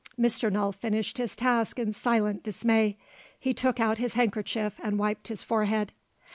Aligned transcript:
Mr. 0.19 0.51
Null 0.51 0.71
finished 0.71 1.19
his 1.19 1.35
task 1.35 1.77
in 1.77 1.93
silent 1.93 2.41
dismay. 2.41 2.97
He 3.39 3.53
took 3.53 3.79
out 3.79 3.99
his 3.99 4.15
handkerchief 4.15 4.79
and 4.83 4.97
wiped 4.97 5.27
his 5.27 5.43
forehead. 5.43 5.93